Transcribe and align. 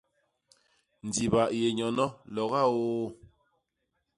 Ndiba 1.07 1.41
i 1.55 1.57
yé 1.61 1.69
nyono, 1.77 2.05
loga 2.33 2.61
ôô! 2.83 3.05